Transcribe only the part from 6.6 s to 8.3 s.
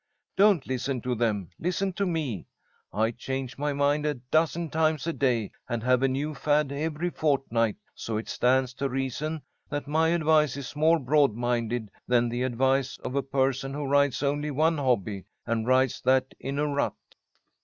every fortnight, so it